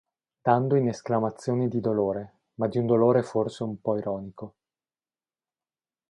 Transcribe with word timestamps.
Dando 0.43 0.75
in 0.77 0.87
esclamazioni 0.87 1.67
di 1.67 1.79
dolore, 1.79 2.37
ma 2.55 2.67
di 2.67 2.79
un 2.79 2.87
dolore 2.87 3.21
forse 3.21 3.61
un 3.61 3.79
po' 3.79 3.99
ironico. 3.99 4.55